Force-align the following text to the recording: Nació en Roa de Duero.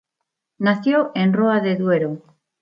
Nació 0.57 1.11
en 1.13 1.31
Roa 1.31 1.59
de 1.59 1.75
Duero. 1.75 2.23